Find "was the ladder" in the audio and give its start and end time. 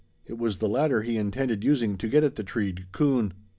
0.39-1.03